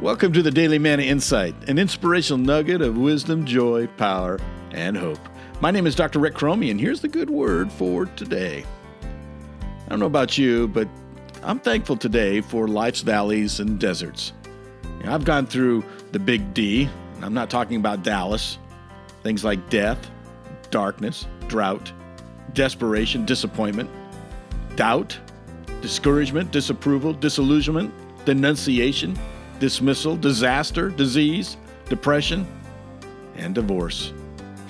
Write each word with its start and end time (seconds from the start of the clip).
Welcome 0.00 0.32
to 0.32 0.42
the 0.42 0.50
Daily 0.50 0.78
Manna 0.78 1.02
Insight, 1.02 1.68
an 1.68 1.78
inspirational 1.78 2.38
nugget 2.38 2.80
of 2.80 2.96
wisdom, 2.96 3.44
joy, 3.44 3.86
power, 3.98 4.38
and 4.70 4.96
hope. 4.96 5.18
My 5.60 5.70
name 5.70 5.86
is 5.86 5.94
Dr. 5.94 6.20
Rick 6.20 6.32
Cromie, 6.32 6.70
and 6.70 6.80
here's 6.80 7.02
the 7.02 7.08
good 7.08 7.28
word 7.28 7.70
for 7.70 8.06
today. 8.06 8.64
I 9.02 9.90
don't 9.90 9.98
know 9.98 10.06
about 10.06 10.38
you, 10.38 10.68
but 10.68 10.88
I'm 11.42 11.60
thankful 11.60 11.98
today 11.98 12.40
for 12.40 12.66
life's 12.66 13.02
valleys 13.02 13.60
and 13.60 13.78
deserts. 13.78 14.32
You 15.00 15.04
know, 15.04 15.12
I've 15.12 15.26
gone 15.26 15.46
through 15.46 15.84
the 16.12 16.18
big 16.18 16.54
D, 16.54 16.88
and 17.16 17.22
I'm 17.22 17.34
not 17.34 17.50
talking 17.50 17.76
about 17.76 18.02
Dallas. 18.02 18.56
Things 19.22 19.44
like 19.44 19.68
death, 19.68 20.10
darkness, 20.70 21.26
drought, 21.46 21.92
desperation, 22.54 23.26
disappointment, 23.26 23.90
doubt, 24.76 25.18
discouragement, 25.82 26.52
disapproval, 26.52 27.12
disillusionment, 27.12 27.92
denunciation, 28.24 29.14
dismissal, 29.60 30.16
disaster, 30.16 30.88
disease, 30.88 31.56
depression, 31.88 32.46
and 33.36 33.54
divorce. 33.54 34.12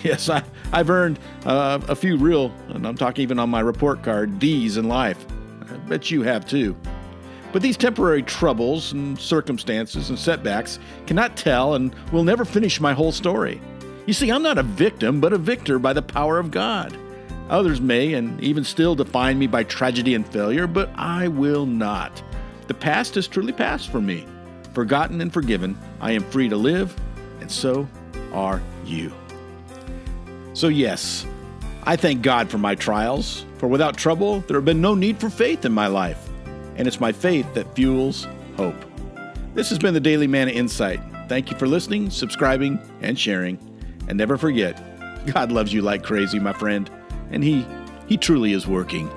Yes, 0.02 0.30
I, 0.30 0.42
I've 0.72 0.88
earned 0.88 1.18
uh, 1.44 1.78
a 1.86 1.94
few 1.94 2.16
real, 2.16 2.54
and 2.68 2.86
I'm 2.86 2.96
talking 2.96 3.22
even 3.22 3.38
on 3.38 3.50
my 3.50 3.60
report 3.60 4.02
card, 4.02 4.38
D's 4.38 4.78
in 4.78 4.88
life. 4.88 5.26
I 5.70 5.76
bet 5.76 6.10
you 6.10 6.22
have 6.22 6.46
too. 6.46 6.74
But 7.52 7.60
these 7.60 7.76
temporary 7.76 8.22
troubles 8.22 8.92
and 8.92 9.18
circumstances 9.18 10.08
and 10.08 10.18
setbacks 10.18 10.78
cannot 11.06 11.36
tell 11.36 11.74
and 11.74 11.94
will 12.12 12.24
never 12.24 12.46
finish 12.46 12.80
my 12.80 12.94
whole 12.94 13.12
story. 13.12 13.60
You 14.06 14.14
see, 14.14 14.30
I'm 14.30 14.42
not 14.42 14.56
a 14.56 14.62
victim, 14.62 15.20
but 15.20 15.34
a 15.34 15.38
victor 15.38 15.78
by 15.78 15.92
the 15.92 16.00
power 16.00 16.38
of 16.38 16.50
God. 16.50 16.96
Others 17.50 17.82
may 17.82 18.14
and 18.14 18.40
even 18.42 18.64
still 18.64 18.94
define 18.94 19.38
me 19.38 19.48
by 19.48 19.64
tragedy 19.64 20.14
and 20.14 20.26
failure, 20.26 20.66
but 20.66 20.90
I 20.94 21.28
will 21.28 21.66
not. 21.66 22.22
The 22.68 22.74
past 22.74 23.16
is 23.16 23.28
truly 23.28 23.52
past 23.52 23.90
for 23.90 24.00
me. 24.00 24.26
Forgotten 24.72 25.20
and 25.20 25.32
forgiven, 25.32 25.76
I 26.00 26.12
am 26.12 26.22
free 26.24 26.48
to 26.48 26.56
live, 26.56 26.94
and 27.40 27.50
so 27.50 27.88
are 28.32 28.62
you. 28.84 29.12
So, 30.52 30.68
yes, 30.68 31.26
I 31.84 31.96
thank 31.96 32.22
God 32.22 32.50
for 32.50 32.58
my 32.58 32.74
trials, 32.74 33.44
for 33.58 33.66
without 33.66 33.96
trouble, 33.96 34.40
there 34.40 34.56
have 34.56 34.64
been 34.64 34.80
no 34.80 34.94
need 34.94 35.18
for 35.18 35.30
faith 35.30 35.64
in 35.64 35.72
my 35.72 35.86
life. 35.86 36.28
And 36.76 36.86
it's 36.86 37.00
my 37.00 37.12
faith 37.12 37.52
that 37.54 37.74
fuels 37.74 38.26
hope. 38.56 38.76
This 39.54 39.68
has 39.70 39.78
been 39.78 39.94
the 39.94 40.00
Daily 40.00 40.26
Manna 40.26 40.52
Insight. 40.52 41.00
Thank 41.28 41.50
you 41.50 41.56
for 41.56 41.66
listening, 41.66 42.10
subscribing, 42.10 42.78
and 43.02 43.18
sharing. 43.18 43.58
And 44.08 44.16
never 44.16 44.38
forget, 44.38 44.80
God 45.34 45.52
loves 45.52 45.72
you 45.72 45.82
like 45.82 46.02
crazy, 46.02 46.38
my 46.38 46.52
friend, 46.52 46.90
and 47.30 47.42
He, 47.42 47.66
He 48.06 48.16
truly 48.16 48.52
is 48.52 48.66
working. 48.66 49.10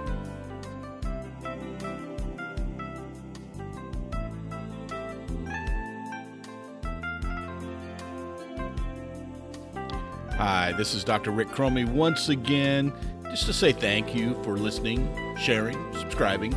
Hi, 10.45 10.73
this 10.73 10.93
is 10.93 11.05
Dr. 11.05 11.31
Rick 11.31 11.51
Cromie 11.51 11.89
once 11.89 12.27
again, 12.27 12.91
just 13.31 13.45
to 13.45 13.53
say 13.53 13.71
thank 13.71 14.13
you 14.13 14.33
for 14.43 14.57
listening, 14.57 15.07
sharing, 15.37 15.77
subscribing. 15.93 16.53